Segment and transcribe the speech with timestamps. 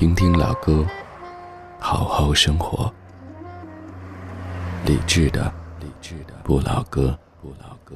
[0.00, 0.82] 听听老歌，
[1.78, 2.90] 好好生活。
[4.86, 7.94] 理智的，理智的不老歌，不老歌。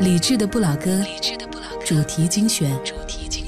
[0.00, 1.84] 理智的不老歌，理智的不老歌。
[1.84, 3.41] 主题精选，主题精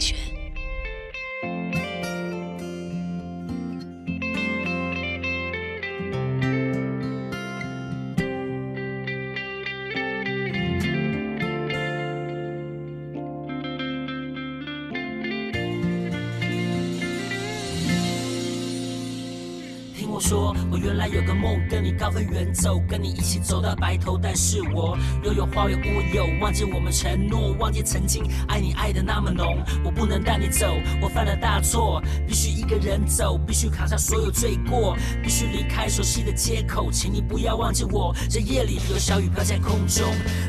[23.44, 24.18] 走到白头。
[24.20, 29.58] 但是我拥有花有乌有，忘记我们承诺，忘记曾经爱你爱的那么浓。
[29.84, 30.66] 我不能带你走，
[31.02, 36.90] 我犯了大错，必须一个人走，必须扛下所有罪过，必须离开熟悉的街口。
[36.90, 40.02] 请你不要忘记我，这夜里有小雨飘在空中。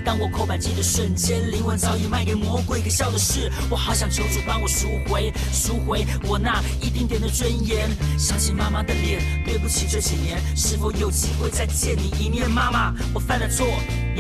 [0.06, 2.82] 当我扣扳机的瞬间，灵魂早已卖给魔鬼。
[2.82, 7.90] 可笑的是，我好想求主帮我赎回，赎回我那一丁点的尊严。
[8.18, 9.58] 想起妈妈的脸，对。
[9.66, 12.48] 不起，这几年是否有机会再见你一面？
[12.50, 13.66] 妈妈，我犯了错，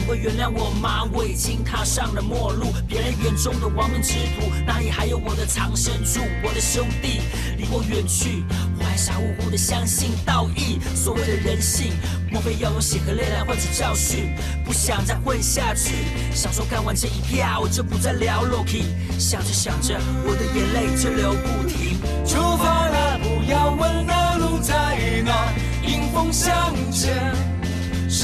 [0.07, 1.03] 会原谅我吗？
[1.11, 6.21] 我已经踏上了末路，别人眼中的亡命之徒，哪里还有我的藏身处？
[6.43, 7.21] 我的兄弟
[7.57, 8.43] 离我远去，
[8.77, 11.93] 我还傻乎乎的相信道义，所谓的人性，
[12.31, 14.35] 莫非要用血和泪来换取教训？
[14.63, 15.95] 不想再混下去，
[16.33, 18.83] 想说干完这一票，我就不再聊 Loki。
[19.17, 21.99] 想着想着，我的眼泪就流不停。
[22.25, 25.51] 出发了，不要问那路在哪，
[25.83, 27.33] 迎风向前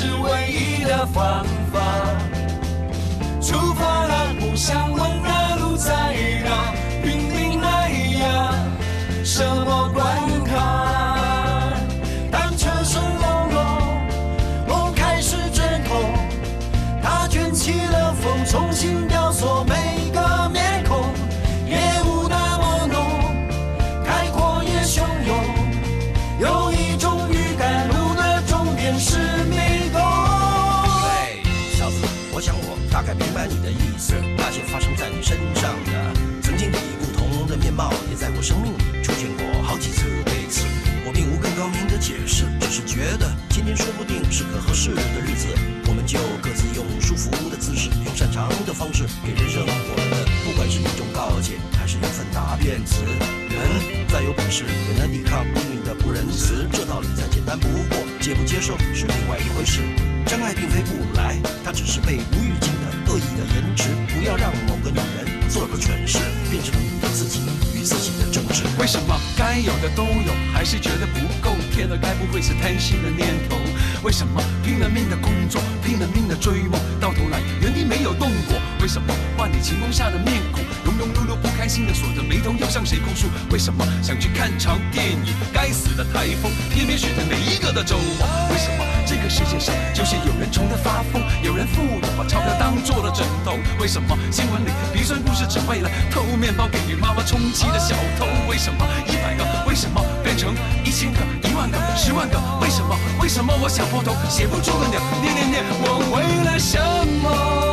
[0.01, 1.79] 是唯一的方法。
[3.39, 5.94] 出发了，不想问那路在
[6.44, 6.73] 哪，
[7.03, 8.51] 拼命迈呀，
[9.23, 11.72] 什么关卡？
[12.31, 13.63] 当车声隆隆，
[14.67, 16.11] 梦开始阵痛，
[17.03, 19.75] 它卷起了风，重新雕塑每
[38.41, 40.06] 生命里出现过好几次。
[40.25, 40.66] 为此，
[41.06, 45.47] 我并无更高明的解释，只是觉得今天说不定是个合适的日子，
[45.88, 53.03] 我们就各自用舒服的姿势，用擅长的方式，给人生活的，不管是一种告诫，还是一份答辩词。
[53.06, 56.68] 人再有本事，也难抵抗命运的不仁慈。
[56.72, 59.81] 这道理再简单不过，接不接受是另外一回事。
[60.25, 62.70] 真爱并非不来，它只是被无预警的
[63.11, 63.89] 恶意的颜值。
[64.07, 67.41] 不要让某个女人做个蠢事，变成你自己
[67.75, 68.63] 与自己的争执。
[68.79, 71.51] 为什么该有的都有，还是觉得不够？
[71.73, 73.57] 天了，该不会是贪心的念头？
[74.01, 78.57] 为什么拼了命的工作，拼了命的追梦，到头来原地没有动过？
[78.81, 83.25] 为什么万里晴空下的面孔，庸庸碌碌不开心的锁着眉头，要向谁控诉？
[83.50, 83.84] 为什么？
[84.03, 88.28] 想去看场电影，该死的台风偏偏选在每一个的周末？
[88.52, 88.85] 为什么？
[89.03, 93.57] 这个世界上就是有人穷得发疯，有人富有把钞票当做了枕头？
[93.79, 94.16] 为什么？
[94.29, 98.28] 新闻里鼻酸故事只为了偷面包给你妈妈充饥的小偷？
[98.47, 98.85] 为什么？
[99.08, 100.06] 一百个为什么？
[100.23, 100.53] 变成
[100.85, 101.19] 一千个、
[101.50, 102.38] 一万个、十万个？
[102.62, 102.96] 为什么？
[103.19, 103.52] 为什么？
[103.59, 105.02] 我想破头写不出个鸟？
[105.19, 106.78] 念念念，我为了什
[107.23, 107.70] 么？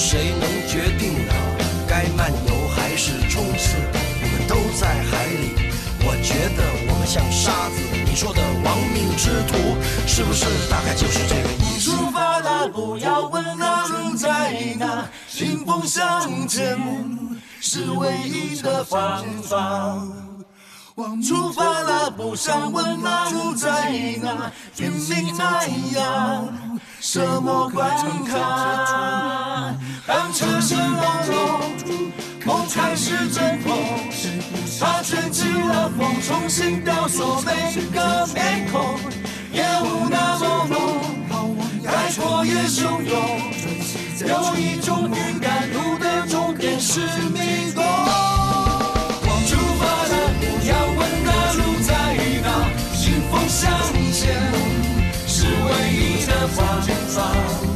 [0.00, 1.32] 谁能决定呢，
[1.86, 3.76] 该漫游还是冲刺，
[4.22, 5.52] 我们都在海里。
[6.02, 7.76] 我觉得我们像沙子，
[8.08, 9.76] 你说的亡命之徒，
[10.08, 11.90] 是不是大概就是这个意思？
[11.90, 15.06] 出发了，不要问那路在哪，
[15.38, 16.78] 迎风向前
[17.60, 20.02] 是唯一的方法。
[21.22, 23.92] 出发了，不想问那路在
[24.22, 25.66] 哪，拼命那
[25.98, 26.48] 样，
[27.00, 27.88] 什么关
[28.24, 29.74] 卡？
[30.06, 31.60] 当车声隆隆，
[32.44, 33.78] 梦开始阵痛，
[34.80, 38.98] 它卷起了风，重新雕塑每个面孔，
[39.52, 40.66] 夜雾那么
[41.28, 43.40] 浓，开阔也汹涌，
[44.26, 47.00] 有一种预感，路的终点是
[47.32, 48.39] 迷宫。
[53.60, 53.70] 向
[54.10, 54.34] 前
[55.26, 57.69] 是唯一的方法。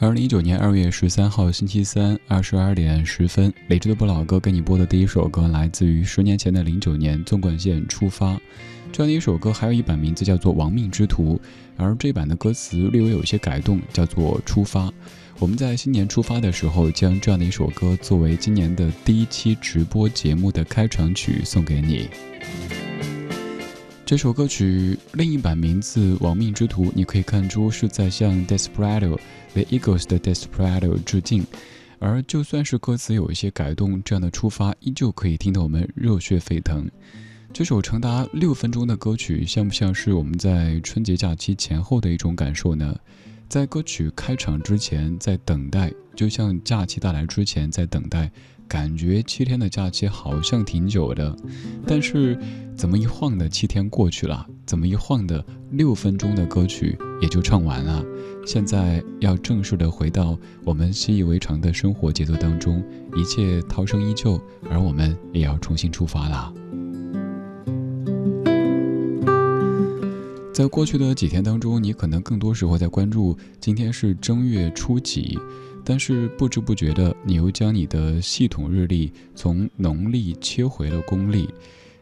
[0.00, 8.40] 二零一九年二月十三号星期三二十二点十分，理智的不老哥给你播的第一首歌来自于十年前的零九年纵贯线出发。
[8.92, 11.34] 这样的一首歌还有一版名字叫做《亡命之徒》，
[11.76, 14.86] 而这版的歌词略微有一些改动，叫做《出发》。
[15.40, 22.08] 我们在新年出发的时候，将这样的一首歌作为今年的第一期直播节目的开场曲送给你。
[24.08, 29.18] 这首歌曲另一版名字《亡命之徒》，你可以看出是在向 Desperado
[29.52, 31.46] The Eagles 的 Desperado 致敬。
[31.98, 36.90] 而就算是歌词有一些改动，这样的出发依旧可以听得我们热血沸腾。
[37.52, 42.98] 这首长达六分钟的歌曲，像不像是我们在春节假期前后的一种感受呢？
[43.46, 48.32] 在歌曲开场之前，在等待，就像假期到来之前在等待。
[48.68, 51.34] 感觉七天的假期好像挺久的，
[51.86, 52.38] 但是
[52.76, 54.46] 怎么一晃的七天过去了？
[54.66, 58.04] 怎么一晃的六分钟的歌曲也就唱完了？
[58.46, 62.84] 现在要正式的回到我们习以为常的生活节奏当中，
[63.16, 64.38] 一切涛声依旧，
[64.70, 66.52] 而我们也要重新出发了。
[70.52, 75.38] 在过去的几天当中，你可能更多时候在关注今天是正月初几。
[75.88, 81.48] 但是不知不觉的，你又将你的系统日历从农历切回了公历。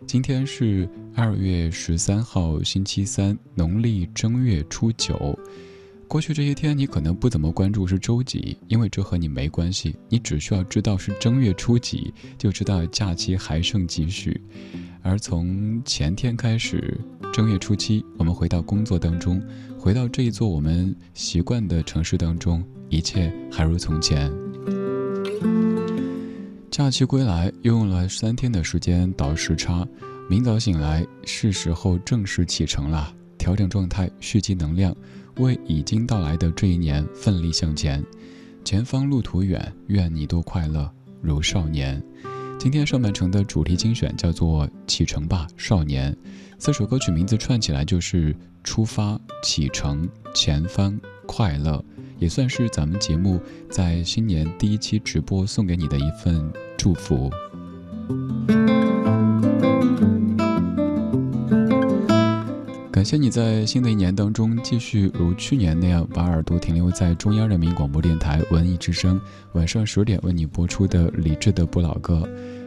[0.08, 5.38] 今天是二月十三号，星期三，农历正月初九。
[6.08, 9.94] 过去这些天，你可能不怎么关注是周几，因为这和你没关系。
[10.08, 14.40] 你只需要知道是正月初几，就知道假期还剩几许。
[15.00, 17.00] 而从前天开始，
[17.32, 19.40] 正月初七，我们回到工作当中，
[19.86, 22.60] 回到这一座我们习惯的城市当中。
[22.88, 24.28] 一切还如从前。
[26.72, 29.86] 假期归来，又用了三天的时间倒时差。
[30.28, 33.14] 明早醒来，是时候正式启程了。
[33.38, 34.92] 调整状态，蓄积能量，
[35.36, 38.04] 为已经到来的这一年奋力向前。
[38.64, 40.90] 前方路途远，愿你多快乐，
[41.22, 42.02] 如少年。
[42.58, 46.12] 今天上半程的主题精选叫做《启程吧，少年》。
[46.58, 48.34] 四首歌曲名字串起来就是
[48.66, 51.82] 出发、启程、前方、快乐。
[52.18, 53.40] 也算是咱们节目
[53.70, 57.30] 在新年第一期直播送给你的一份祝福。
[62.90, 69.20] 感谢你在新的一年当中继续如去年那样把耳朵停留在中央人民广播电台文艺之声
[69.52, 72.26] 晚上十点为你播出的李志的不老歌。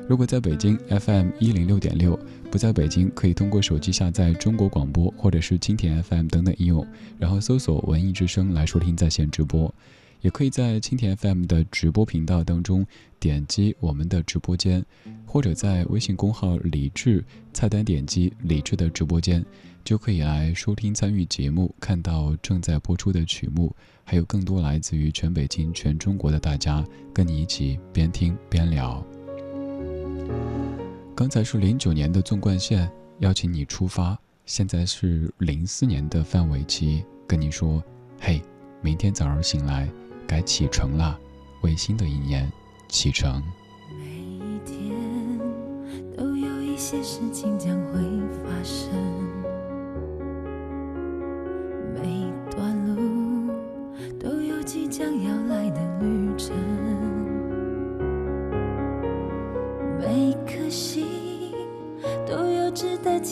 [0.10, 6.88] 如果在北京 FM 一零六点六，不在北京可以通过手机下载中国广播或者是蜻蜓 FM 等等应用，
[7.20, 9.72] 然后搜索“文艺之声”来收听在线直播。
[10.22, 12.84] 也可以在蜻蜓 FM 的直播频道当中
[13.20, 14.84] 点击我们的直播间，
[15.28, 17.24] 或者在微信公号“李智”
[17.54, 19.46] 菜单点击“李智”的直播间，
[19.86, 23.72] 就可以来收听参与节目，看到正在播出的曲目，
[24.04, 29.06] 还有更多来自于全北京、全中国的大家跟你一起边听边聊。
[31.16, 37.84] 刚才是零九年的纵贯线邀请你出发，现在是零四年的范玮琪跟你说
[38.20, 38.42] ：“嘿，
[38.82, 39.90] 明天早上醒来
[40.26, 41.20] 该启程了，
[41.62, 42.50] 为新的一年
[42.88, 43.44] 启程。”
[44.00, 44.96] 每一天
[46.18, 48.00] 都有一些事情将会
[48.44, 48.90] 发生，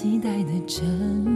[0.09, 1.26] 期待的真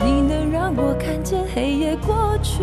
[0.00, 2.62] 你能让我看见黑夜过去，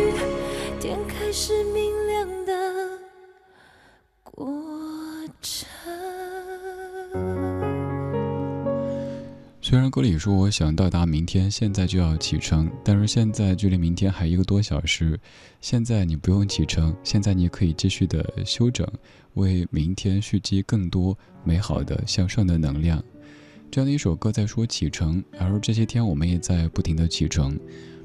[9.91, 15.19] 歌里说我想到达明天，现在就要启程，但是现在距离明天还一个多小时。
[15.59, 18.87] 现在你不用启程，现在你可以继续的休整，
[19.33, 23.03] 为明天蓄积更多美好的向上的能量。
[23.69, 27.59] 这样的一首歌在说启程，而这些天我们也在不停的启程。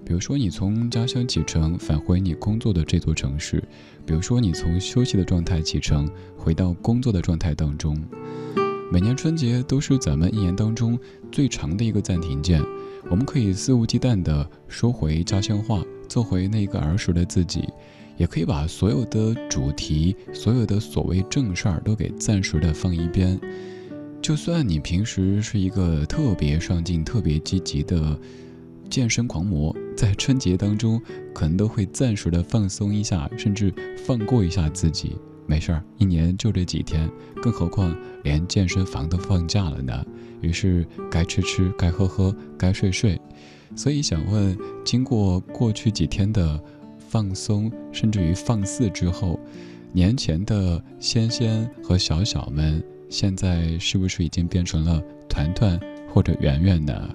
[0.04, 3.60] 比如说，你从家乡启程返回你工作的这座城市；
[4.04, 7.96] 比如说，你从休息的状态启程回到工作的状态当中。
[8.88, 10.98] 每年春节都是咱们一年当中
[11.32, 12.62] 最长的一个暂停键，
[13.10, 17.68] 我们可以肆无忌惮地说回家乡话，做回那个儿时的自己，
[18.16, 23.38] 也可以把所有的主题、所有的所谓正事儿都给暂时的放一边。
[24.22, 28.16] 就算你平时是一个特别上进、特别积极的
[28.88, 31.02] 健身狂魔，在春节当中
[31.34, 33.74] 可能都会暂时的放松一下，甚至
[34.06, 35.16] 放过一下自己。
[35.46, 37.08] 没事儿，一年就这几天，
[37.40, 40.04] 更何况连健身房都放假了呢。
[40.40, 43.20] 于是该吃吃，该喝喝，该睡睡。
[43.74, 46.60] 所以想问，经过过去几天的
[46.98, 49.38] 放松，甚至于放肆之后，
[49.92, 55.78] 年前的仙仙和小小们，现在是不是已经变成了团团
[56.12, 57.14] 或者圆圆呢？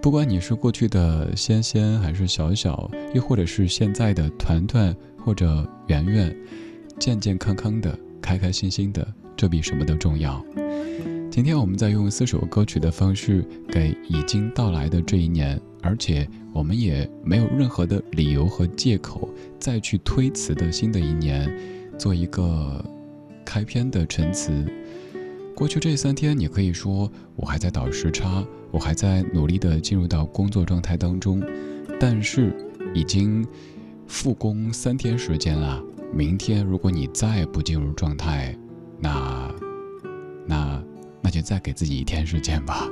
[0.00, 6.36] 不管你是过去的仙仙还是小小，又或者是现在的团团或者圆圆，
[6.98, 10.44] 健健康康的、开开心心的，这比什么都重要。
[11.30, 21.50] 今天我们在用四首歌曲的方式，给已经到来的这一年，而且我们也没有任何的理由和借口再去推辞的新的一年，
[21.98, 22.84] 做一个
[23.46, 24.52] 开篇的陈词。
[25.54, 31.42] 过去这三天，你可以说我还在倒时差，我还在努力的进入到工作状态当中，
[31.98, 32.54] 但是
[32.92, 33.46] 已经
[34.12, 35.82] 复工三天时间了。
[36.12, 38.54] 明天如果你再不进入状态，
[39.00, 39.50] 那
[40.46, 40.84] 那
[41.22, 42.86] 那就再给自己一天时间吧。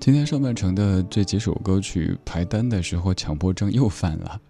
[0.00, 4.40] 今天上半程的这几首歌曲排单的时候，强迫症又犯了。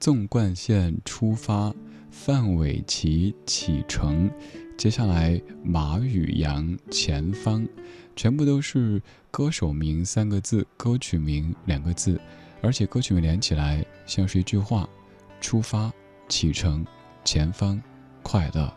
[0.00, 1.72] 纵贯线出发，
[2.10, 4.30] 范玮琪启程，
[4.78, 7.64] 接下来马宇阳前方，
[8.16, 12.20] 全部都是歌手名三个字，歌曲名两个字，
[12.62, 14.88] 而且歌曲名连起来像是一句话：
[15.40, 15.92] 出发、
[16.28, 16.86] 启程、
[17.24, 17.80] 前方、
[18.22, 18.72] 快乐。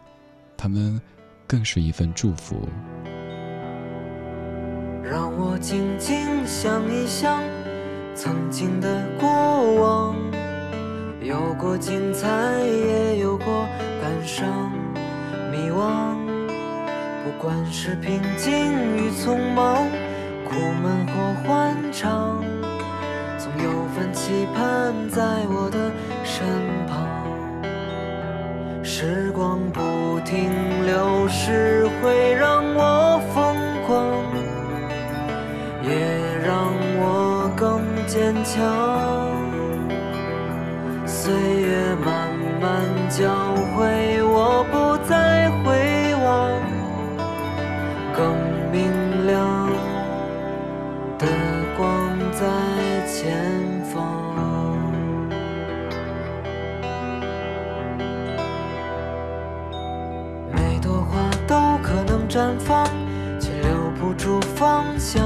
[0.58, 1.00] 他们
[1.46, 2.67] 更是一份祝福。
[5.03, 7.41] 让我静静想一想
[8.15, 9.29] 曾经的过
[9.75, 10.15] 往，
[11.22, 12.27] 有过精彩，
[12.65, 13.46] 也有过
[14.01, 14.72] 感伤、
[15.51, 16.17] 迷惘。
[17.28, 18.54] 不管是平静
[18.96, 19.86] 与匆忙，
[20.48, 22.42] 苦闷或欢畅，
[23.38, 25.92] 总有份期盼在我的
[26.24, 26.48] 身
[26.88, 27.06] 旁。
[28.82, 30.50] 时光不停
[30.86, 34.24] 流逝，会让我疯狂。
[35.84, 35.92] 也
[36.46, 38.56] 让我更坚强。
[41.06, 42.30] 岁月慢
[42.62, 44.07] 慢教会
[62.38, 62.86] 绽放，
[63.39, 65.26] 却留不住方向。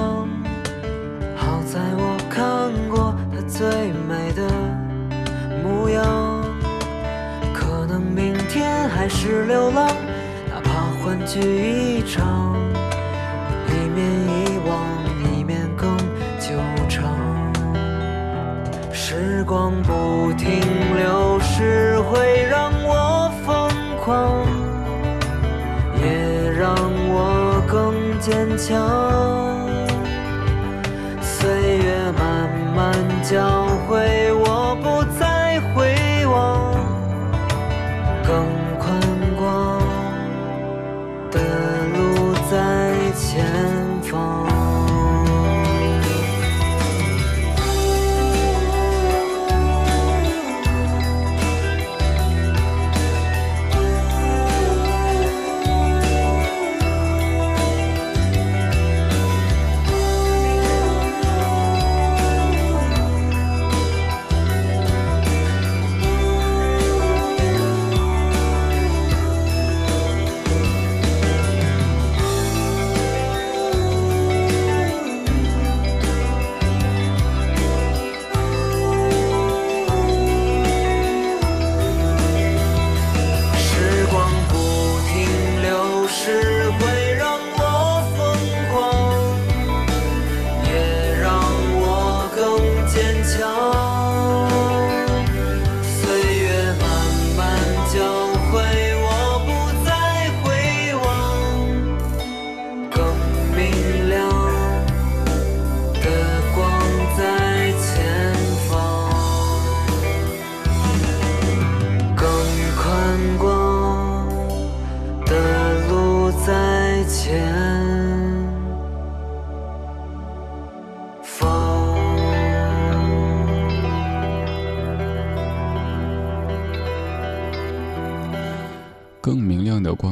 [1.36, 3.68] 好在我看过它最
[4.08, 4.48] 美的
[5.62, 6.42] 模样，
[7.54, 9.88] 可能明天还是流浪，
[10.48, 10.72] 哪怕
[11.04, 12.56] 欢聚一场，
[13.68, 14.80] 一面遗忘，
[15.36, 15.98] 一面更
[16.40, 16.56] 久
[16.88, 17.14] 长。
[18.94, 20.62] 时光不停
[20.96, 23.70] 流逝，会让我疯
[24.02, 24.41] 狂，
[28.22, 29.68] 坚强。
[31.22, 34.31] 岁月慢慢教会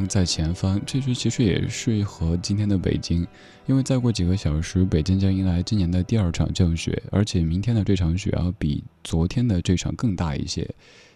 [0.09, 3.25] 在前方，这句其实也适合今天的北京，
[3.67, 10.67] 因为再过几个小时，北京将迎来今年的第二场降雪，而且明天的这场雪要比昨天的这场更大一些。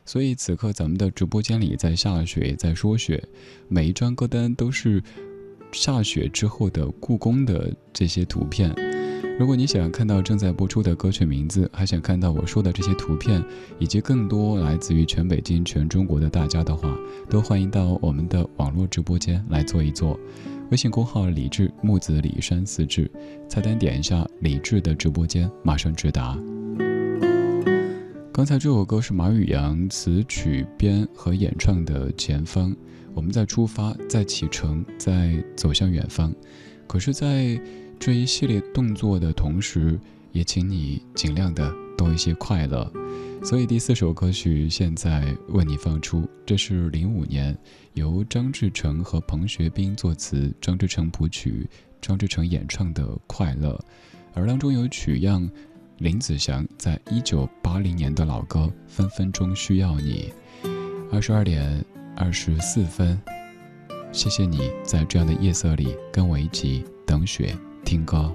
[0.05, 3.23] 所以此刻咱们的直播间里在下雪，在说雪，
[3.67, 5.01] 每一张歌单都是
[5.73, 8.73] 下雪之后的故宫的这些图片。
[9.39, 13.43] 如果你想看到正在播出的歌曲名字，还想看到我说的这些图片，
[13.79, 16.95] 以及更多来自于全北京、全中国的大家的话，
[17.29, 20.19] 都欢迎到我们的网络直播间来坐一坐。
[20.69, 23.09] 微信公号李志木子李山四志，
[23.49, 26.37] 菜单点一下李志的直播间，马上直达。
[28.31, 32.71] 刚才这首歌是马宇阳词曲编和演唱的《前方》，
[33.13, 36.33] 我们在出发，在启程，在走向远方。
[36.87, 37.59] 可是，在
[37.99, 39.99] 这一系列动作的同时，
[40.31, 41.73] 也请你尽量的。
[41.95, 42.91] 多一些快乐。
[43.43, 47.55] 所以第四首歌曲现在为你放出，这是零五年
[47.93, 51.69] 由张志成和彭学斌作词，张志成谱曲，
[52.01, 53.73] 张志成演唱的《快乐》，
[54.33, 55.47] 而当中有曲样
[55.99, 60.33] 林子祥在一九八零年的老歌《分分钟需要你》。
[61.11, 63.19] 二十二点二十四分，
[64.11, 68.31] 谢谢你在这样的夜色里跟我一起等雪听歌。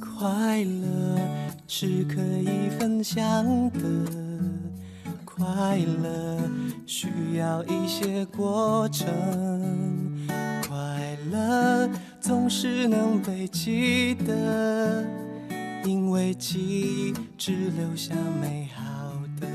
[0.00, 1.18] 快乐
[1.66, 3.80] 是可以分享的，
[5.24, 6.38] 快乐
[6.86, 9.06] 需要一些过程，
[10.66, 15.04] 快乐总是能被记得，
[15.84, 18.82] 因为记忆只留下美好
[19.38, 19.46] 的。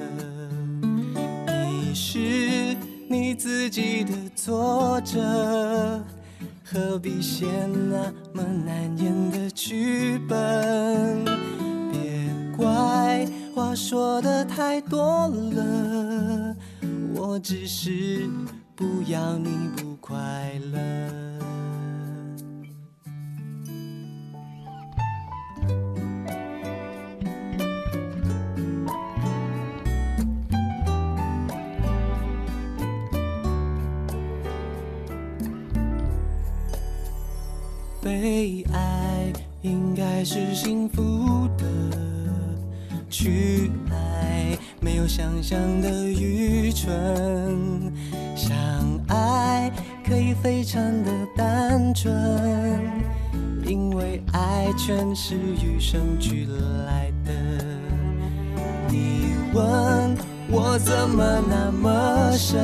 [1.65, 2.77] 你是
[3.09, 6.03] 你自己的作者。
[6.63, 11.25] 何必写那么难演的剧本？
[11.91, 16.55] 别怪话说的太多了，
[17.15, 18.29] 我只是
[18.75, 20.13] 不要你不快
[20.71, 21.28] 乐。
[38.09, 41.63] 被爱应该是幸福的，
[43.07, 46.91] 去爱没有想象的愚蠢，
[48.35, 48.57] 相
[49.09, 49.71] 爱
[50.03, 52.11] 可以非常的单纯，
[53.63, 56.47] 因为爱全是与生俱
[56.87, 57.31] 来的。
[58.89, 60.17] 你问
[60.49, 62.57] 我怎么那么深？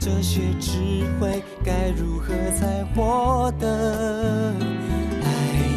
[0.00, 0.78] 这些智
[1.20, 4.54] 慧该如何才获得？
[5.22, 5.28] 爱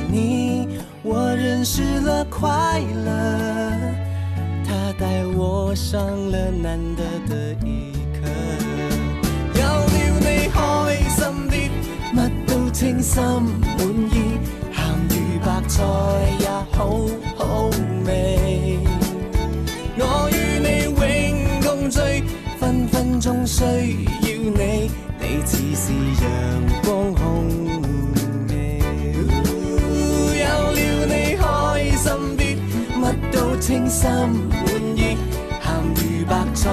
[0.10, 3.12] 你，我认识了快乐，
[4.66, 8.22] 它带我上了难得的一课。
[9.56, 10.58] 有了你开
[11.10, 11.20] 心
[11.52, 11.54] 啲，
[12.16, 13.78] 乜都称心满
[14.10, 14.40] 意，
[14.72, 15.84] 咸鱼白菜
[16.40, 16.80] 也好
[17.36, 17.70] 好
[18.06, 18.43] 味。
[23.24, 23.70] 中需要
[24.28, 26.28] 你，你似是阳
[26.84, 27.48] 光空
[28.50, 28.52] 气。
[30.42, 31.46] 有了你开
[31.96, 32.06] 心
[32.38, 32.42] 啲，
[33.00, 34.60] 乜都称心满
[34.98, 35.16] 意，
[35.64, 35.66] 咸
[36.04, 36.70] 鱼白菜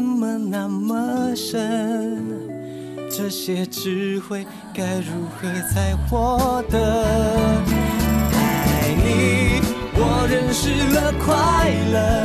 [0.00, 2.24] 怎么那么深？
[3.10, 7.04] 这些智慧该如何才获得？
[8.32, 9.60] 爱你，
[9.92, 12.24] 我认识了快乐，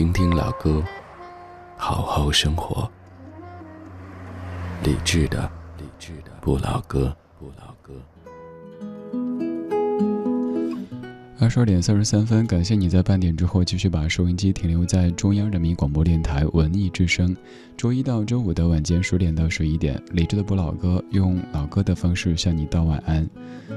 [0.00, 0.82] 听听老歌，
[1.76, 2.90] 好好生活。
[4.82, 5.42] 理智的，
[5.76, 7.14] 理智的不老歌，
[11.40, 17.34] 二十二点三十三分，感谢你在半点之后继续把收音机停留在中央人民广播电台文艺之声。
[17.78, 23.26] 周一到周五的晚间十点到十一点，理智的不老歌用老歌的方式向你道晚安。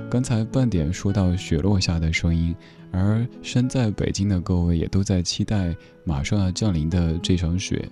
[0.10, 2.54] 刚才半点说到雪落下的声音，
[2.92, 5.74] 而身在北京的各位也都在期待
[6.04, 7.88] 马上要降临的这场雪。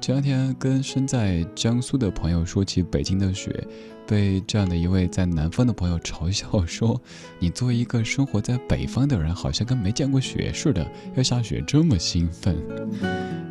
[0.00, 3.64] 前两天跟身在江苏的朋友说起北京的雪，
[4.06, 7.00] 被这样的一位在南方的朋友嘲笑说
[7.38, 12.56] ：“你作为一个生活在北方的人，好像跟没见过雪似的，要下雪这么兴奋。”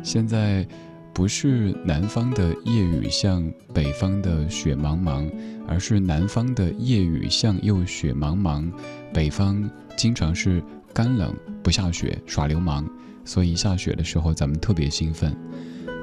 [0.02, 0.66] 现在
[1.12, 5.30] 不是南方的夜雨像北方的雪茫茫，
[5.68, 8.70] 而是南方的夜雨像又雪茫茫，
[9.12, 10.62] 北方经常是
[10.92, 12.88] 干冷不下雪耍流氓。
[13.24, 15.36] 所以下雪的时候，咱们特别兴奋。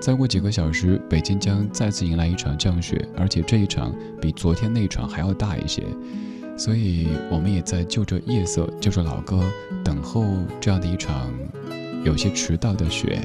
[0.01, 5.83] 再过几个小时，北京将再次迎来一场降雪，而且这一场比昨天那场还要大一些。
[6.57, 9.43] 所以，我们也在就着夜色，就着老歌，
[9.83, 10.25] 等候
[10.59, 11.31] 这样的一场
[12.03, 13.21] 有些迟到的雪。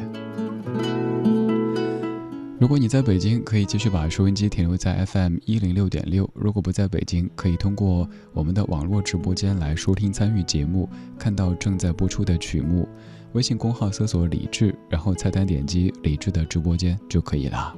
[2.61, 12.89] 如果你在北京，可以继续把收音机停留在 FM 一零六点六；如果不在北京，可以通过我们的网络直播间来收听、参与节目，看到正在播出的曲目。
[13.35, 17.77] 微信公号搜索“李志”，然后菜单点击“李志”的直播间就可以了。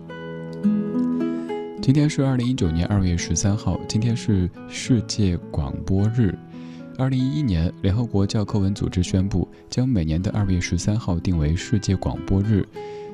[1.81, 6.38] 今天是二零一九年二月十三号，今天是世界广播日。
[6.99, 12.62] 二零一一年，联合国教科文组织宣布，将每年的二月十三号定为世界广播日。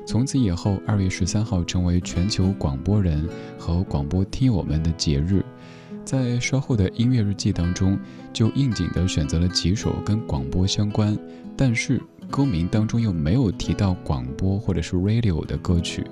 [0.05, 3.25] 从此以后，二月十三号成为全球广播人
[3.57, 5.45] 和广播听友们的节日。
[6.03, 7.97] 在稍后的音乐日记当中，
[8.33, 11.17] 就应景地选择了几首跟广播相关，
[11.55, 12.01] 但是。
[12.29, 16.05] 歌名当中又没有提到广播或者是 radio 的歌曲，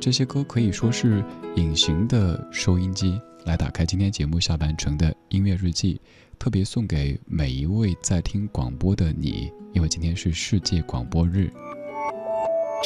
[0.00, 1.24] 这些歌可以说是
[1.56, 3.20] 隐形的收音机。
[3.44, 6.00] 来打开今天节目下半程的音乐日记，
[6.38, 11.52] 特别送给每一位在听广播的你，因为今天是世界广播日。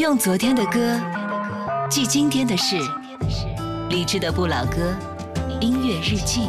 [0.00, 1.00] 用昨天的歌
[1.88, 2.76] 记今天的事，
[3.88, 4.94] 理智的不老歌，
[5.60, 6.48] 音乐日记。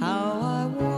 [0.00, 0.97] How I yesterday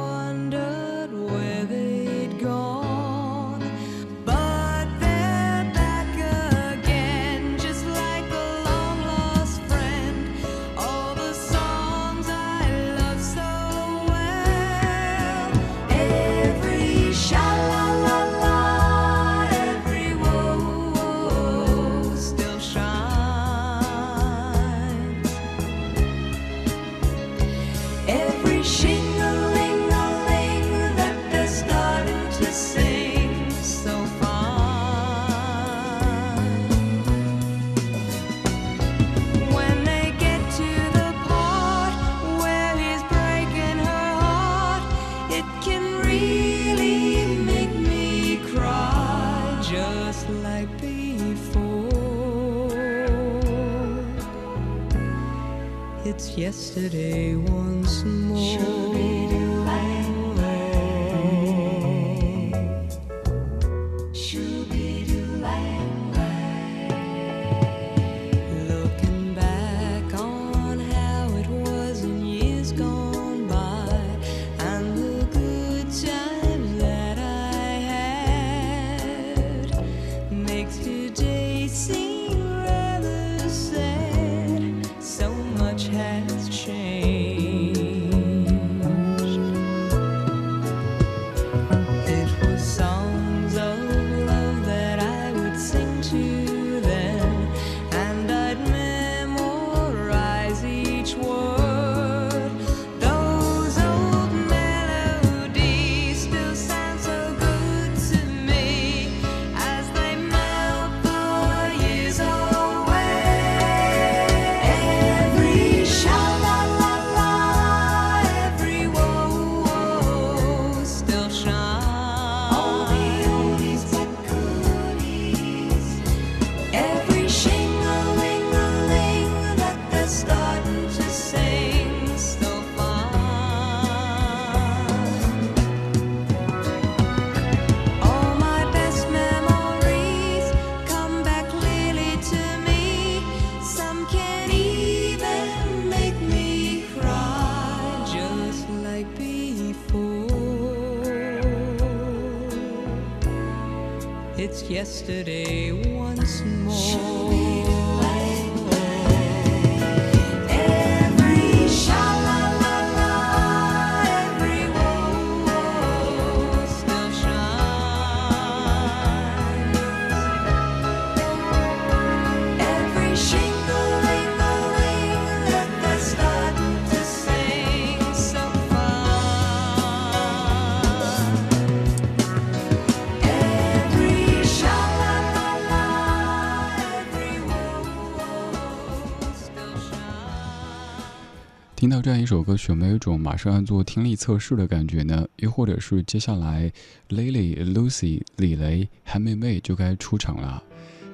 [192.02, 195.26] 这样一首歌曲，有没有一种马上要做听力测试的感觉呢？
[195.36, 196.72] 又或者是接下来
[197.08, 200.62] Lily、Lucy、李雷、韩梅梅就该出场了？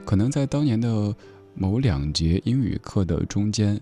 [0.04, 1.14] 可能在当年的
[1.54, 3.80] 某两节英语课的中间，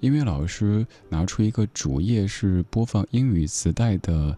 [0.00, 4.36] 音乐老师拿出一个主页是播放英语磁带的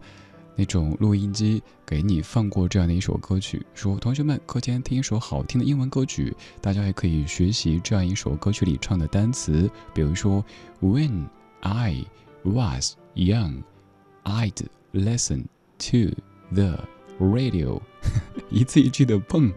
[0.55, 10.43] 那种录音机，给你放过这样的一首歌曲，说同学们课间听一首好听的英文歌曲，大家还可以学习这样一首歌曲里唱的单词，比如说
[10.81, 11.27] When
[11.61, 12.05] I
[12.43, 13.63] was young,
[14.23, 15.45] I'd listen
[15.79, 16.15] to
[16.53, 16.79] the
[17.19, 17.81] radio，
[18.49, 19.51] 一字一句的蹦。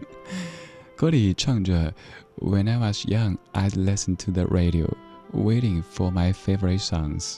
[0.95, 1.93] 歌里唱着
[2.37, 4.89] When I was young, I'd listen to the radio,
[5.31, 7.37] waiting for my favorite songs。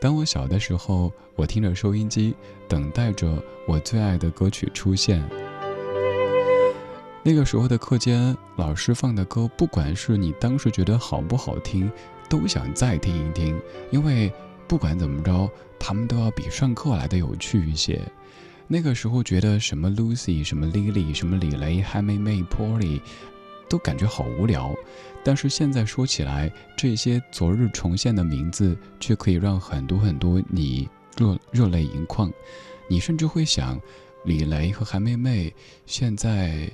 [0.00, 2.34] 当我小的时候，我听着收音机，
[2.68, 5.22] 等待着我最爱的歌曲出现。
[7.24, 11.90] 那个时候的课间，老师放的歌，不管是你当时觉得好不好听，
[12.28, 13.60] 都想再听一听，
[13.90, 14.32] 因为
[14.66, 18.00] 不管怎么着，他们都要比上课来的有趣一些。
[18.66, 23.00] 那个时候觉得什么 Lucy、什么 Lily、什么李雷、韩梅梅、Polly，
[23.68, 24.74] 都感觉好无聊。
[25.24, 32.30] 但是现在说起来，这些昨日重现的名字，却可以让很多很多你热热泪盈眶。
[32.88, 33.80] 你甚至会想，
[34.24, 35.52] 李雷和韩梅梅
[35.86, 36.70] 现在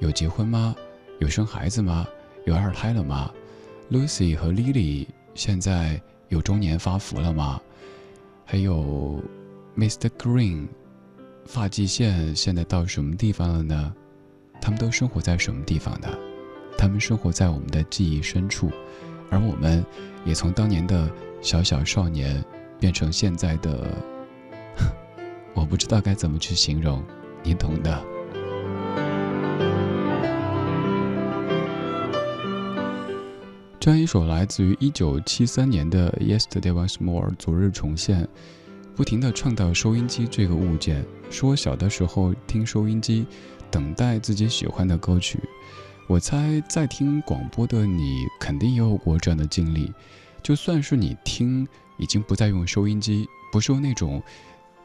[0.00, 0.74] 有结婚吗？
[1.18, 2.06] 有生孩子吗？
[2.46, 3.30] 有二胎了吗
[3.90, 7.60] ？Lucy 和 Lily 现在有中年发福了吗？
[8.44, 9.22] 还有
[9.76, 10.08] Mr.
[10.18, 10.66] Green，
[11.44, 13.94] 发际线现在到什么地方了呢？
[14.60, 16.08] 他们都生活在什么地方呢？
[16.76, 18.70] 他们生活在我们的记忆深处，
[19.30, 19.84] 而我们
[20.24, 22.44] 也从当年的小小少年
[22.78, 23.86] 变成现在的，
[25.54, 27.02] 我不知道该怎么去形容，
[27.42, 28.17] 你懂的。
[33.88, 38.28] 这样一首来自于一九七三年的《Yesterday Once More》昨日重现，
[38.94, 43.26] 不停地唱到收音机这个物件，说小的时候听收音机，
[43.70, 45.40] 等待自己喜欢的歌曲。
[46.06, 49.90] 我猜在听广播的你肯定也有过这样的经历，
[50.42, 54.22] 就算是你听已经不再用收音机，不是用那种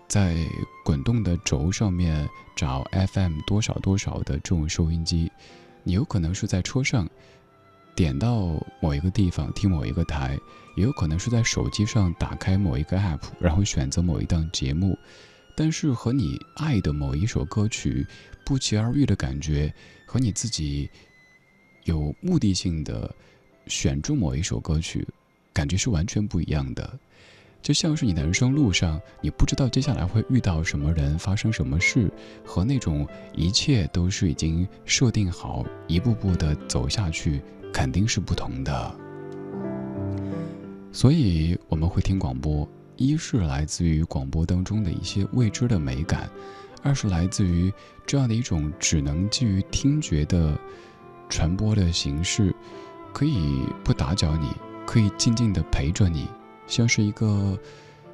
[0.08, 0.38] 在
[0.86, 5.30] 滚动的轴上面找 FM 多少多少的这种收音机，
[5.84, 7.06] 你有可能是在车上
[7.96, 10.38] 点到某一个地方听某一个台，
[10.76, 14.98] 也有可能是在手机上打开某一个 app，然后选择某一档节目，
[15.56, 18.06] 但是和你爱的某一首歌曲
[18.46, 19.74] 不期而遇的感觉，
[20.06, 20.90] 和你自己
[21.84, 23.14] 有目的性的
[23.68, 25.08] 选中某一首歌曲，
[25.54, 27.00] 感觉是完全不一样的。
[27.62, 32.12] 就像是你的人生路上，你不知道接下来会遇到什么人，发生什么事，
[32.44, 37.42] 和那种一切都是已经设定好，一步步的走下去，
[37.74, 38.96] 肯定是不同的。
[40.92, 46.30] 所以我们会听广播，一是来自于广播当中的一些未知的美感，
[46.84, 47.74] 二是来自于
[48.06, 50.56] 这样的一种只能基于听觉的
[51.30, 52.56] 传播的形式，
[53.12, 54.50] 可以不打搅你，
[54.86, 56.28] 可以静静的陪着你。
[56.68, 57.58] 像是一个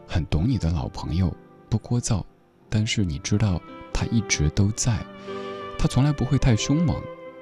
[0.08, 1.36] 很懂你的老朋友，
[1.70, 2.24] 不聒噪，
[2.70, 3.62] 但是你知道
[3.94, 5.06] 他一直都在。
[5.78, 6.96] 他从来不会太凶猛，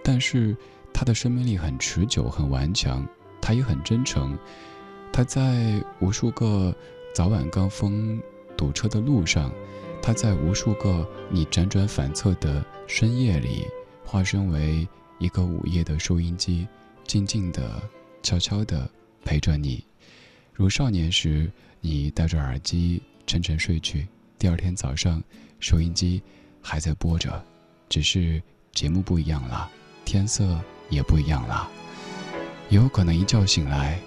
[0.03, 0.58] 但是
[0.98, 3.08] 他的生命力很持久、很顽强。
[3.39, 4.36] 他也很真诚。
[5.14, 6.76] 他在无数个
[7.14, 8.20] 早晚高峰
[8.58, 9.54] 堵车的路上，
[10.02, 13.64] 他在无数个你辗转反侧的深夜里，
[14.04, 14.88] 化身为
[15.20, 16.68] 一个午夜的收音机，
[17.06, 17.80] 静静的、
[18.24, 18.89] 悄悄的
[19.24, 19.86] 陪着你。
[20.52, 24.08] 如少年时，你戴着耳机沉沉睡去，
[24.39, 25.24] 第二天早上，
[25.60, 26.24] 收音机
[26.60, 27.45] 还在播着，
[27.88, 28.41] 只是
[28.74, 29.70] 节目不一样了，
[30.04, 30.60] 天色
[30.90, 31.70] 也不一样了，
[32.70, 34.00] 有可能一觉醒来，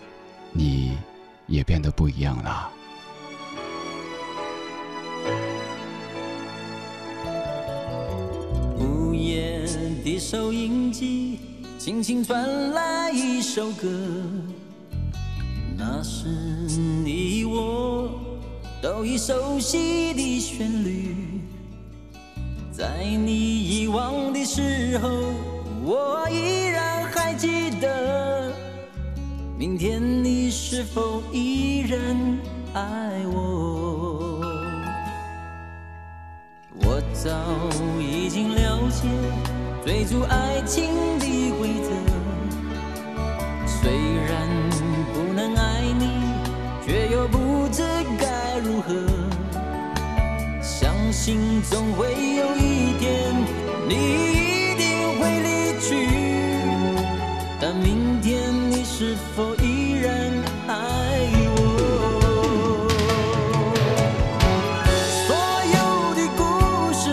[0.52, 0.96] 你
[1.46, 2.70] 也变得不一样了。
[8.78, 9.66] 午夜
[10.04, 11.38] 的收音机，
[11.78, 13.88] 轻轻传来一首歌。
[15.76, 18.10] 那是你我
[18.82, 21.16] 都已熟悉的旋律，
[22.70, 25.32] 在你遗忘的时候，
[25.82, 28.52] 我依然还记得。
[29.56, 32.00] 明天你是否依然
[32.74, 32.82] 爱
[33.26, 34.40] 我？
[36.82, 37.30] 我早
[38.00, 39.08] 已经了解
[39.84, 41.26] 追逐爱情的
[41.58, 41.90] 规则，
[43.66, 43.90] 虽
[44.28, 44.48] 然
[45.12, 46.08] 不能爱你，
[46.86, 47.82] 却又不知
[48.18, 48.94] 该如何。
[50.62, 53.34] 相信总会有一天，
[53.88, 54.39] 你
[58.82, 60.08] 你是否依然
[60.66, 60.72] 爱
[61.54, 61.54] 我？
[65.26, 65.36] 所
[65.76, 65.78] 有
[66.14, 66.40] 的故
[66.94, 67.04] 事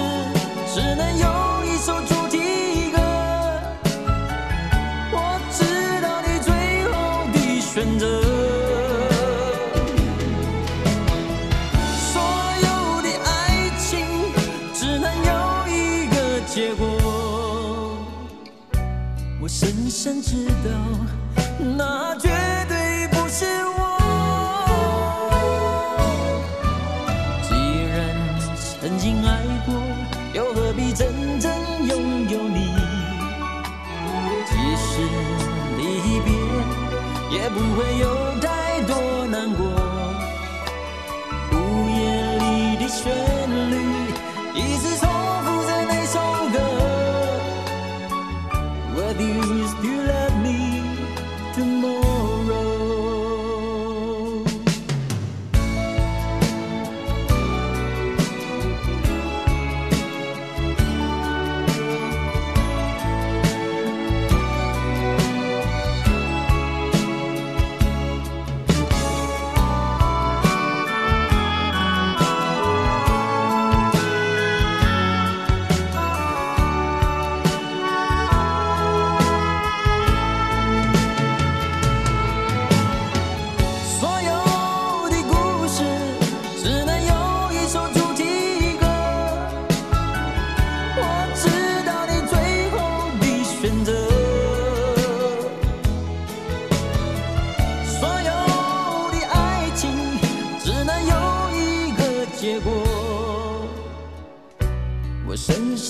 [0.73, 1.25] 只能有
[1.65, 2.37] 一首主题
[2.91, 2.97] 歌。
[5.11, 5.15] 我
[5.51, 5.59] 知
[6.01, 6.49] 道你最
[6.87, 6.95] 后
[7.33, 8.07] 的选择。
[12.13, 12.15] 所
[12.63, 12.67] 有
[13.01, 13.27] 的爱
[13.77, 13.83] 情
[14.73, 15.29] 只能有
[15.67, 16.15] 一个
[16.47, 16.87] 结果。
[19.41, 20.69] 我深深知道，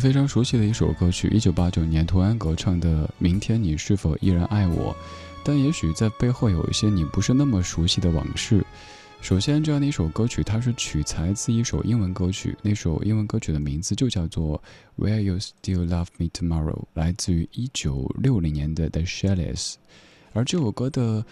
[0.00, 4.94] 非常熟悉的一首歌曲，一九八九年童安格唱的《明天你是否依然爱我》，
[5.44, 8.64] 但也许在背后有一些你不是那么熟悉的往事。
[9.20, 14.58] 首先，这样的一首歌曲，它是取材自一首英文歌曲，那首英文歌曲的名字就叫做
[15.04, 19.74] 《Will You Still Love Me Tomorrow》，来自于一九六零年的 The Shelleys。
[20.32, 21.22] 而这首歌的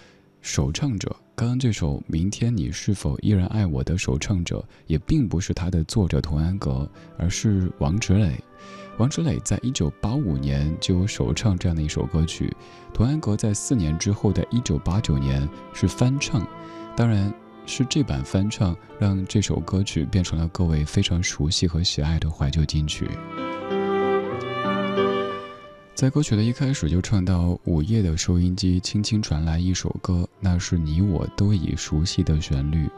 [0.42, 8.38] 首唱者，刚刚这首《明天你是否依然爱我》的首唱者，也并不是它的作者童安格，而是王芷磊。
[8.98, 12.52] 王芷磊在一九八五年就有首唱这样的一首歌曲，
[12.92, 16.44] 童安格在四年之后的一九八九年是翻唱，
[16.96, 17.32] 当然
[17.64, 23.08] 是这版翻唱让这首歌曲变成了各位非常熟悉和喜爱的怀旧金曲。
[25.94, 32.88] 在歌曲的一开始就唱到午夜的收音机轻轻传来一首歌，那是你我都已熟悉的旋律。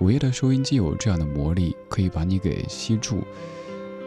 [0.00, 3.22] 午夜的收音机有这样的魔力，可以把你给吸住。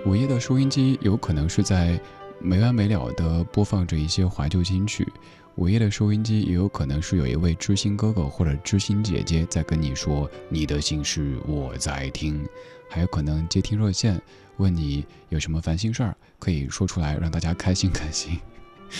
[0.06, 1.98] 午夜的收音机有可能是在
[2.40, 5.08] 没完没了地播放着一些怀旧金曲，
[5.56, 12.46] 午夜的收音机也有可能是有一位知心哥哥或者知心姐姐在跟你说你的心事我在听，
[12.90, 14.22] 还有可能接听热线
[14.58, 18.38] 问你有什么烦心事儿可以说出来让大家开心开心。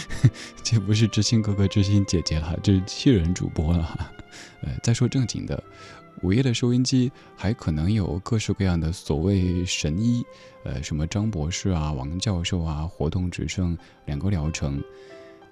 [0.64, 4.12] 这不是知心哥哥知心姐姐了，这是气人主播了。
[4.62, 5.62] 呃，再说正经的。
[6.22, 10.24] 午夜的收音机还可能有各式各样的所谓神医，
[10.64, 14.82] 呃，什么张博士啊、王教授啊，活动只剩两个疗程。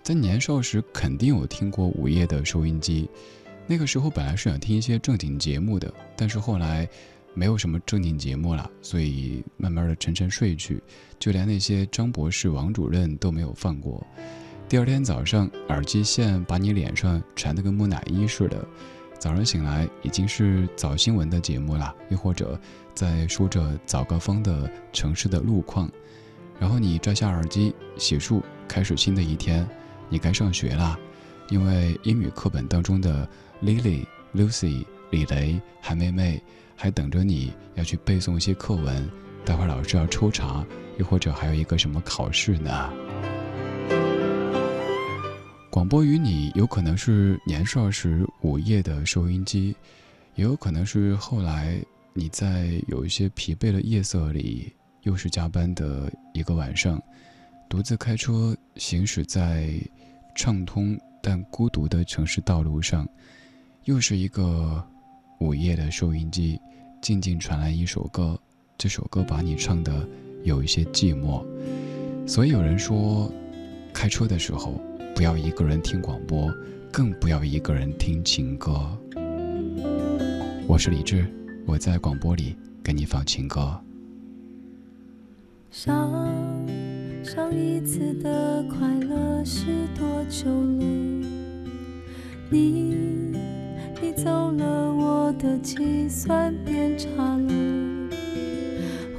[0.02, 3.10] 在年少时肯定有听过午夜的收音机，
[3.68, 6.88] 那个时候本来是想听一些正经节目的，但是后来
[7.34, 10.82] 没有什么正经节目了，所以慢慢的沉沉睡去，
[11.20, 14.06] 就连那些张博士、王主任都没有放过。
[14.70, 18.66] 第二天早上，耳机线把你脸上缠得跟木乃伊似的。
[19.22, 22.60] 早上醒来已经是早新闻的节目了，又或者
[22.96, 25.88] 在说着早高峰的城市的路况。
[26.60, 29.64] 然后你摘下耳机，洗漱，开始新的一天。
[30.10, 30.98] 你该上学啦，
[31.50, 33.30] 因为英语课本当中的
[33.62, 36.42] Lily、Lucy、李雷、韩妹妹。
[36.74, 39.08] 还等着你要去背诵一些课文，
[39.46, 40.66] 待会儿老师要抽查，
[40.98, 42.92] 又或者还有一个什么考试呢？
[45.82, 49.76] 广播与你有可能是年少时午夜的收音机，
[50.36, 54.72] 也有可能是后来你在有一些疲惫的夜色里，
[55.02, 57.02] 又是加班的一个晚上，
[57.68, 59.74] 独自开车行驶在
[60.36, 63.10] 畅通但孤独的城市道路上，
[63.86, 64.88] 又是一个
[65.40, 66.62] 午夜的收音机。
[67.02, 68.40] 静静传来一首歌，
[68.78, 70.08] 这首歌把你唱的
[70.44, 71.44] 有一些寂寞，
[72.28, 73.34] 所以有人说，
[73.92, 74.80] 开车的时候
[75.16, 76.52] 不要一个人听广播，
[76.92, 78.98] 更不要一个人听情歌。
[80.68, 81.26] 我是李志，
[81.66, 83.80] 我在广播里给你放情歌。
[85.70, 86.12] 上
[87.24, 89.66] 上一次的快乐是
[89.98, 90.86] 多久了？
[92.50, 92.96] 你
[94.02, 96.98] 你走了，我的计算变。
[96.98, 97.08] 差
[97.38, 98.10] 了，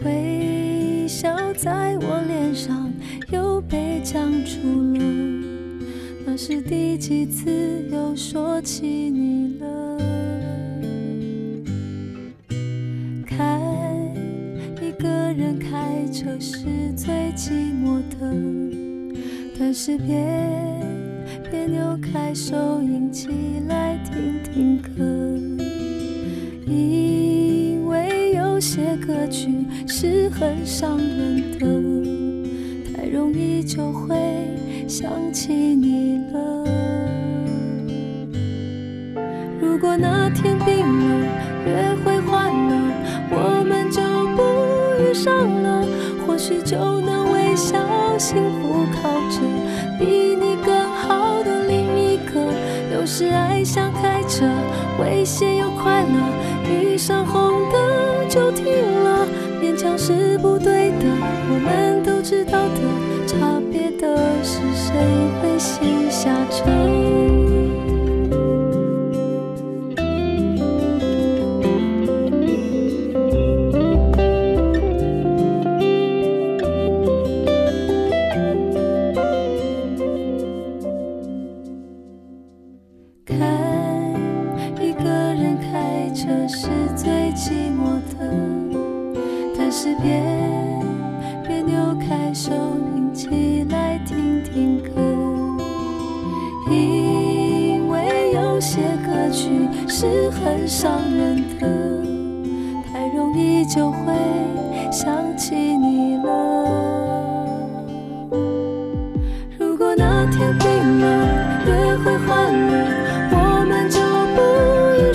[0.05, 2.93] 微笑在我脸上
[3.30, 5.52] 又被僵住了。
[6.25, 7.51] 那是第几次
[7.91, 9.99] 又说起你了？
[13.27, 13.61] 开
[14.81, 16.66] 一个人开车是
[16.97, 18.16] 最寂寞的，
[19.59, 20.25] 但是别
[21.51, 23.29] 别扭开收音机
[23.68, 25.03] 来听听歌。
[26.66, 31.66] 因为有些歌曲是很伤人的，
[32.95, 34.16] 太容易就会
[34.93, 36.64] 想起你了。
[39.59, 41.26] 如果那天冰了，
[41.64, 42.93] 约会换了，
[43.30, 44.03] 我们就
[44.36, 44.43] 不
[45.03, 45.32] 遇上
[45.62, 45.86] 了，
[46.26, 47.78] 或许就能微笑，
[48.18, 49.40] 幸福靠着
[49.99, 52.38] 比你更好的另一个。
[52.95, 54.45] 有时爱像开车，
[55.01, 56.20] 危险又快乐，
[56.70, 58.28] 遇上红灯。
[58.28, 58.66] 就停
[59.05, 59.26] 了，
[59.62, 61.07] 勉强是不对的，
[61.49, 61.91] 我们
[65.63, 67.02] 心下沉。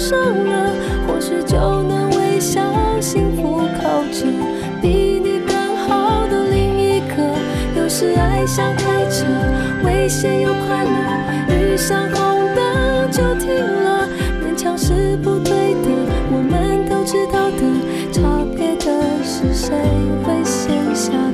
[0.07, 0.71] 上了，
[1.05, 2.61] 或许就能微笑
[3.01, 4.25] 幸福靠着。
[4.81, 7.15] 比你更好的另一个，
[7.75, 9.25] 有时爱像开车，
[9.83, 11.53] 危险又快乐。
[11.53, 14.07] 遇上红灯就停了，
[14.41, 15.89] 勉强是不对的。
[16.31, 17.61] 我们都知道的，
[18.13, 18.85] 差别的
[19.25, 19.75] 是谁
[20.23, 21.26] 会先想。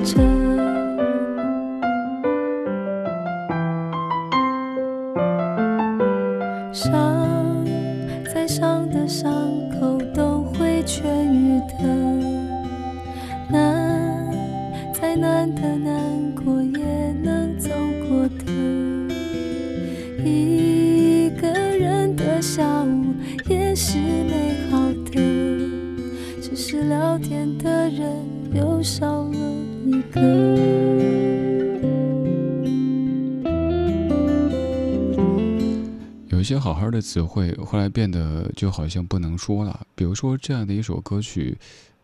[36.91, 39.86] 的词汇，后来变得就好像不能说了。
[39.95, 41.57] 比如说这样的一首歌曲，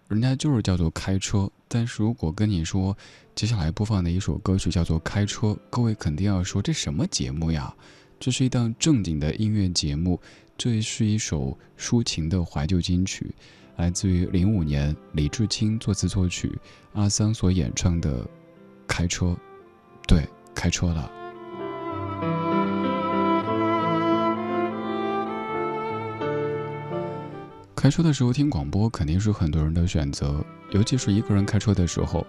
[0.07, 1.49] 人家就是叫做开车。
[1.67, 2.97] 但是如果跟你说，
[3.35, 7.73] 接下来播放的一首歌曲叫做开车，各位肯定要说这什么节目呀？
[8.19, 10.19] 这是一档正经的音乐节目，
[10.57, 13.33] 这是一首抒情的怀旧金曲，
[13.77, 16.51] 来自于零五年李志清作词作曲，
[16.93, 18.23] 阿桑所演唱的
[18.87, 19.27] 《开车》，
[20.07, 21.18] 对，开车了。
[27.79, 32.27] 开车的时候听广播肯定是很多人的选择，尤其是一个人开车的时候，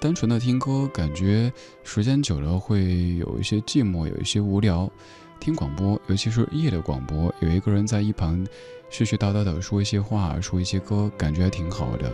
[0.00, 1.52] 单纯的听歌，感觉
[1.84, 4.90] 时间久了会有一些寂寞，有一些无聊。
[5.38, 8.44] 听广播，尤其是夜的广播，有一个人在一旁
[8.90, 12.10] 絮絮叨叨的说一些话，说一些歌，感觉挺好的。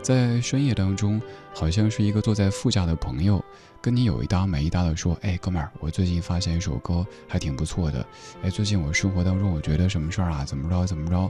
[0.00, 1.20] 在深夜当中，
[1.52, 3.44] 好像是一个坐在副驾的朋友，
[3.82, 8.06] 跟你有一搭没一搭的说：“哎，哥们儿，我最近发现一首歌，还挺不错的。
[8.40, 11.28] 哎，最近我生活当中，我觉得什么事儿啊，怎么着怎么着。”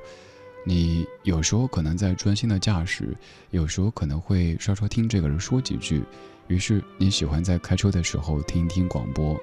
[0.66, 3.14] 你有时候可能在专心的驾驶，
[3.50, 6.02] 有时候可能会稍稍听这个人说几句，
[6.48, 9.38] 于是你喜欢在开车的时候听一听广播。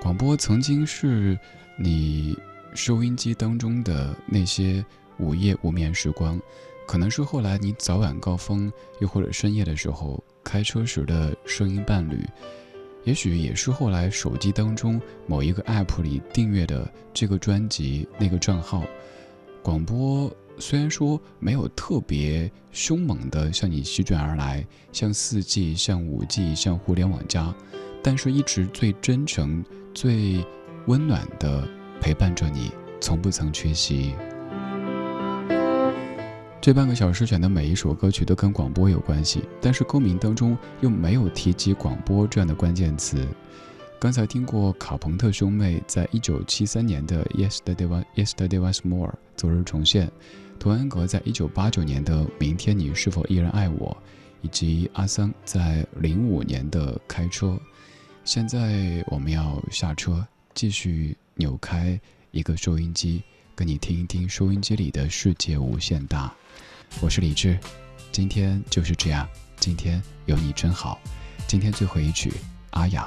[0.00, 1.38] 广播曾经是
[1.76, 2.38] 你
[2.74, 4.84] 收音机当中的那些
[5.18, 6.40] 午夜无眠时光，
[6.86, 12.24] 可能是后来你早晚高峰，又或者深夜的时候开车时的声音伴侣，
[13.02, 18.84] 也许也是后来手机当中某一个 app 里订阅的这个专辑那个账号。
[19.62, 27.54] 广播虽然说没有特别凶猛的向你席卷而来，像四 G、像五 G、像互联网加，
[28.02, 30.44] 但是一直最真诚、最
[30.86, 31.68] 温暖的
[32.00, 34.14] 陪伴着你，从不曾缺席。
[36.60, 43.26] 这半个小时选的每一首歌曲都跟广播有关系，但是歌名当中又没有提及广播这样的关键词。
[44.00, 50.10] 刚才听过卡朋特兄妹在一九七三年的《Yesterday Was Yesterday Was More》昨日重现，
[50.58, 53.94] 童安格在一九八九年的《明天你是否依然爱我》，
[54.40, 57.48] 以及阿桑在零五年的《开车》。
[58.24, 63.22] 现在我们要下车，继续扭开一个收音机，
[63.54, 66.32] 跟你听一听收音机里的世界无限大。
[67.02, 67.58] 我是李志，
[68.10, 69.28] 今天就是这样，
[69.58, 70.98] 今天有你真好。
[71.46, 72.32] 今天最后一曲，
[72.70, 73.06] 阿雅。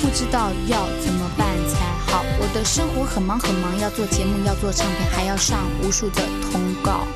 [0.00, 1.78] 不知道要怎么办才。
[2.10, 7.06] 好，我的生活很忙很忙，要做节目，要做唱片，还要上无数的通告。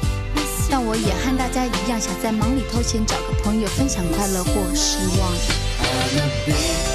[0.71, 6.94] 但我也和大家一样，想在忙里偷闲，找个朋友分享快乐或失望。